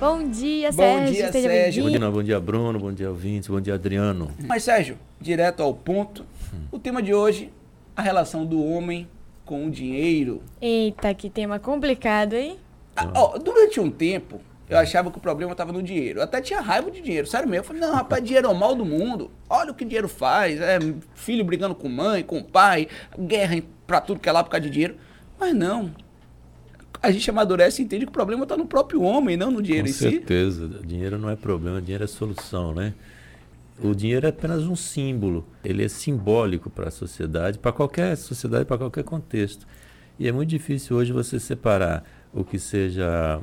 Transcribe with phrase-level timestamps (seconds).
[0.00, 1.12] Bom dia, Bom Sérgio.
[1.14, 1.84] dia, Seja Sérgio.
[1.84, 2.78] Bom dia, bom dia, Bruno.
[2.78, 3.50] Bom dia, ouvintes.
[3.50, 4.30] Bom dia, Adriano.
[4.46, 6.24] Mas, Sérgio, direto ao ponto,
[6.72, 7.52] o tema de hoje,
[7.94, 9.06] a relação do homem
[9.44, 10.42] com o dinheiro.
[10.58, 12.56] Eita, que tema complicado, hein?
[12.96, 14.40] Ah, ó, durante um tempo,
[14.70, 16.20] eu achava que o problema estava no dinheiro.
[16.20, 17.64] Eu até tinha raiva de dinheiro, sério mesmo.
[17.64, 19.30] Eu falei, não, rapaz, dinheiro é o mal do mundo.
[19.50, 20.58] Olha o que dinheiro faz.
[20.62, 20.78] É
[21.14, 22.88] filho brigando com mãe, com pai,
[23.18, 24.96] guerra pra tudo que é lá por causa de dinheiro.
[25.38, 25.90] Mas não.
[27.02, 29.86] A gente amadurece e entende que o problema está no próprio homem, não no dinheiro
[29.86, 30.10] Com em si.
[30.10, 30.68] certeza.
[30.84, 32.92] Dinheiro não é problema, dinheiro é solução, né?
[33.82, 35.46] O dinheiro é apenas um símbolo.
[35.64, 39.66] Ele é simbólico para a sociedade, para qualquer sociedade, para qualquer contexto.
[40.18, 42.04] E é muito difícil hoje você separar
[42.34, 43.40] o que seja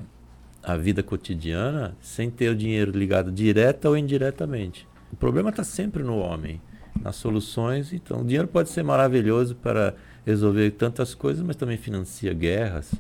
[0.62, 4.88] a vida cotidiana sem ter o dinheiro ligado direta ou indiretamente.
[5.12, 6.62] O problema está sempre no homem,
[7.02, 7.92] nas soluções.
[7.92, 12.94] Então, o dinheiro pode ser maravilhoso para resolver tantas coisas, mas também financia guerras.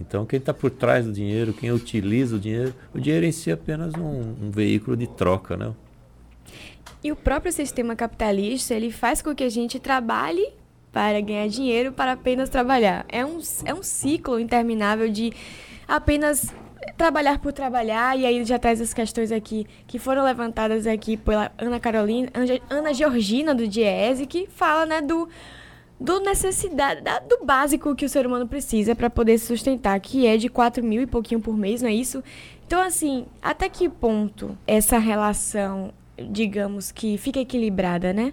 [0.00, 3.50] Então, quem está por trás do dinheiro, quem utiliza o dinheiro, o dinheiro em si
[3.50, 5.72] é apenas um, um veículo de troca, né?
[7.02, 10.52] E o próprio sistema capitalista, ele faz com que a gente trabalhe
[10.90, 13.04] para ganhar dinheiro para apenas trabalhar.
[13.08, 15.32] É um, é um ciclo interminável de
[15.86, 16.52] apenas
[16.96, 21.50] trabalhar por trabalhar, e aí já traz as questões aqui que foram levantadas aqui pela
[21.58, 22.28] Ana Carolina,
[22.70, 25.28] Ana Georgina do Diese, que fala, né, do
[25.98, 30.26] do necessidade, da- do básico que o ser humano precisa para poder se sustentar, que
[30.26, 32.22] é de 4 mil e pouquinho por mês, não é isso?
[32.66, 35.92] Então, assim, até que ponto essa relação,
[36.30, 38.32] digamos que fica equilibrada, né?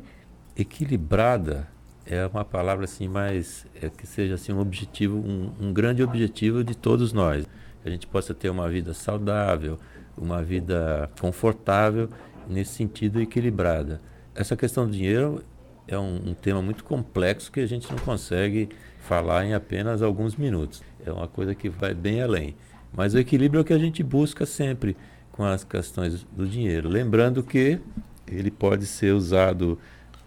[0.57, 1.67] Equilibrada
[2.05, 6.63] é uma palavra assim mais é que seja assim um objetivo, um, um grande objetivo
[6.63, 7.45] de todos nós.
[7.81, 9.79] Que a gente possa ter uma vida saudável,
[10.17, 12.09] uma vida confortável,
[12.47, 13.99] nesse sentido equilibrada.
[14.35, 15.43] Essa questão do dinheiro
[15.87, 20.35] é um, um tema muito complexo que a gente não consegue falar em apenas alguns
[20.35, 20.81] minutos.
[21.05, 22.55] É uma coisa que vai bem além.
[22.93, 24.95] Mas o equilíbrio é o que a gente busca sempre
[25.31, 26.89] com as questões do dinheiro.
[26.89, 27.79] Lembrando que
[28.27, 29.77] ele pode ser usado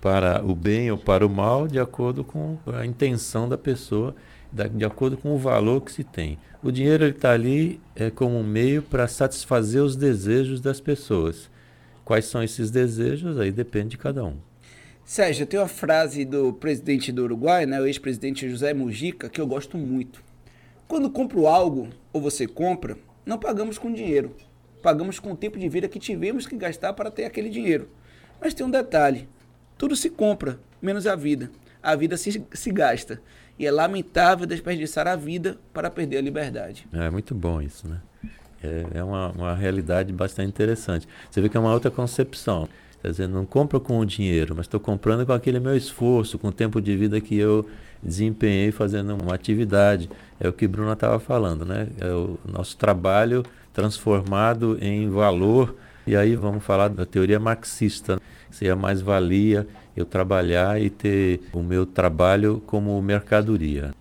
[0.01, 4.15] para o bem ou para o mal, de acordo com a intenção da pessoa,
[4.53, 6.39] de acordo com o valor que se tem.
[6.63, 11.51] O dinheiro está ali é, como um meio para satisfazer os desejos das pessoas.
[12.05, 13.39] Quais são esses desejos?
[13.39, 14.37] Aí depende de cada um.
[15.05, 19.47] Sérgio, tem uma frase do presidente do Uruguai, né, o ex-presidente José Mujica, que eu
[19.47, 20.23] gosto muito.
[20.89, 24.35] Quando compro algo, ou você compra, não pagamos com dinheiro.
[24.83, 27.89] Pagamos com o tempo de vida que tivemos que gastar para ter aquele dinheiro.
[28.41, 29.29] Mas tem um detalhe:
[29.77, 31.51] tudo se compra, menos a vida.
[31.83, 33.21] A vida se, se gasta.
[33.59, 36.87] E é lamentável desperdiçar a vida para perder a liberdade.
[36.93, 38.01] É muito bom isso, né?
[38.63, 41.07] É, é uma, uma realidade bastante interessante.
[41.31, 42.69] Você vê que é uma outra concepção.
[43.05, 46.49] Quer dizer, não compro com o dinheiro, mas estou comprando com aquele meu esforço, com
[46.49, 47.69] o tempo de vida que eu
[48.03, 50.09] desempenhei fazendo uma atividade.
[50.41, 51.89] É o que Bruna estava falando, né?
[52.01, 53.43] É o nosso trabalho
[53.75, 55.77] transformado em valor.
[56.07, 61.43] E aí vamos falar da teoria marxista, que seria mais valia eu trabalhar e ter
[61.53, 63.93] o meu trabalho como mercadoria.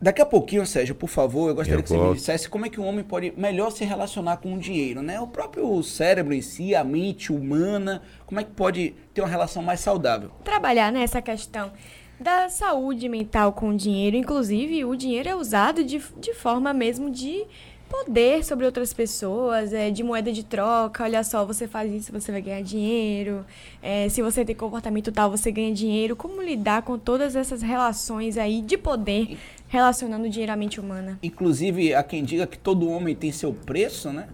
[0.00, 2.68] Daqui a pouquinho, Sérgio, por favor, eu gostaria Eu que você me dissesse como é
[2.68, 5.18] que um homem pode melhor se relacionar com o dinheiro, né?
[5.20, 9.62] O próprio cérebro em si, a mente humana, como é que pode ter uma relação
[9.62, 10.30] mais saudável?
[10.44, 11.72] Trabalhar nessa questão
[12.20, 14.16] da saúde mental com o dinheiro.
[14.16, 17.46] Inclusive, o dinheiro é usado de, de forma mesmo de
[17.88, 21.04] poder sobre outras pessoas, é, de moeda de troca.
[21.04, 23.44] Olha só, você faz isso, você vai ganhar dinheiro.
[23.82, 26.14] É, se você tem comportamento tal, você ganha dinheiro.
[26.16, 29.38] Como lidar com todas essas relações aí de poder
[29.68, 31.18] relacionando dinheiro à mente humana?
[31.22, 34.28] Inclusive, há quem diga que todo homem tem seu preço, né?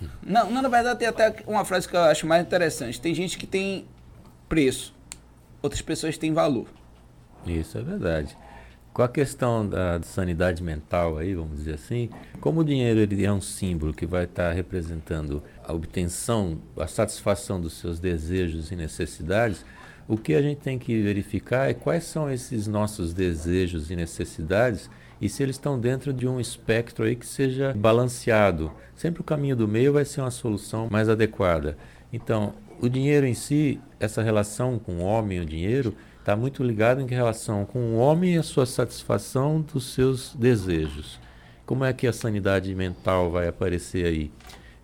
[0.22, 3.00] Não, não, na verdade, tem até uma frase que eu acho mais interessante.
[3.00, 3.84] Tem gente que tem
[4.48, 4.94] preço,
[5.60, 6.68] outras pessoas têm valor.
[7.44, 8.36] Isso é verdade.
[8.98, 12.10] Com a questão da sanidade mental aí, vamos dizer assim,
[12.40, 17.60] como o dinheiro ele é um símbolo que vai estar representando a obtenção, a satisfação
[17.60, 19.64] dos seus desejos e necessidades,
[20.08, 24.90] o que a gente tem que verificar é quais são esses nossos desejos e necessidades
[25.20, 28.72] e se eles estão dentro de um espectro aí que seja balanceado.
[28.96, 31.78] Sempre o caminho do meio vai ser uma solução mais adequada.
[32.12, 35.94] Então, o dinheiro em si, essa relação com o homem e o dinheiro,
[36.28, 41.18] está muito ligado em relação com o homem e a sua satisfação dos seus desejos.
[41.64, 44.30] Como é que a sanidade mental vai aparecer aí?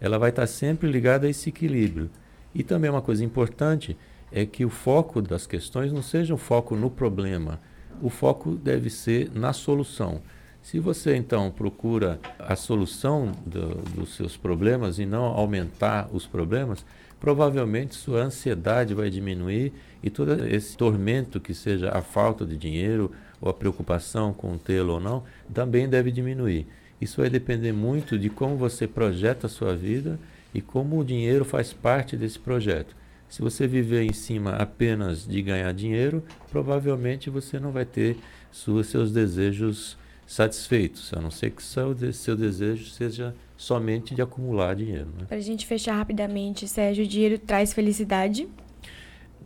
[0.01, 2.09] Ela vai estar sempre ligada a esse equilíbrio.
[2.55, 3.95] E também uma coisa importante
[4.33, 7.61] é que o foco das questões não seja um foco no problema,
[8.01, 10.23] o foco deve ser na solução.
[10.65, 16.87] Se você então procura a solução do- dos seus problemas e não aumentar os problemas,
[17.21, 23.13] provavelmente sua ansiedade vai diminuir e todo esse tormento que seja a falta de dinheiro
[23.43, 25.23] ou a preocupação com tê-lo ou não,
[25.53, 26.67] também deve diminuir.
[26.99, 30.19] Isso vai depender muito de como você projeta a sua vida
[30.55, 32.97] e como o dinheiro faz parte desse projeto.
[33.29, 38.17] Se você viver em cima apenas de ganhar dinheiro, provavelmente você não vai ter
[38.51, 45.09] seus desejos satisfeitos, a não ser que seu, seu desejo seja somente de acumular dinheiro.
[45.19, 45.27] Né?
[45.29, 48.49] Para a gente fechar rapidamente, Sérgio, o dinheiro traz felicidade?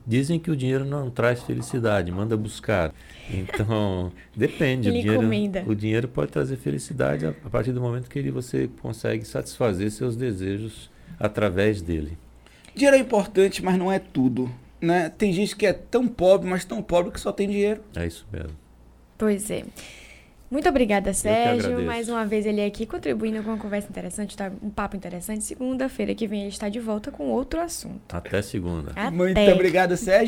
[0.07, 2.95] Dizem que o dinheiro não traz felicidade, manda buscar.
[3.31, 4.89] Então, depende.
[4.89, 8.71] o, dinheiro, o dinheiro pode trazer felicidade a, a partir do momento que ele, você
[8.81, 10.91] consegue satisfazer seus desejos
[11.21, 12.17] através dele.
[12.75, 14.51] Dinheiro é importante, mas não é tudo.
[14.81, 15.11] Né?
[15.11, 17.83] Tem gente que é tão pobre, mas tão pobre que só tem dinheiro.
[17.95, 18.57] É isso mesmo.
[19.19, 19.65] Pois é.
[20.51, 21.81] Muito obrigada, Sérgio.
[21.85, 24.51] Mais uma vez ele aqui contribuindo com uma conversa interessante, tá?
[24.63, 25.45] um papo interessante.
[25.45, 28.01] Segunda-feira que vem ele está de volta com outro assunto.
[28.15, 28.93] Até segunda.
[28.93, 29.11] Até.
[29.11, 30.27] Muito obrigado, Sérgio.